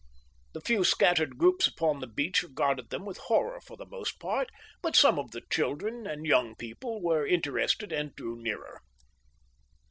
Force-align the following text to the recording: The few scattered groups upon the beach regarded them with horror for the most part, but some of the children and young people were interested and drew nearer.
The 0.55 0.61
few 0.61 0.83
scattered 0.83 1.37
groups 1.37 1.67
upon 1.67 1.99
the 1.99 2.07
beach 2.07 2.41
regarded 2.41 2.89
them 2.89 3.05
with 3.05 3.19
horror 3.19 3.61
for 3.61 3.77
the 3.77 3.85
most 3.85 4.17
part, 4.17 4.49
but 4.81 4.95
some 4.95 5.19
of 5.19 5.29
the 5.29 5.43
children 5.51 6.07
and 6.07 6.25
young 6.25 6.55
people 6.55 6.99
were 6.99 7.23
interested 7.27 7.91
and 7.91 8.15
drew 8.15 8.35
nearer. 8.35 8.81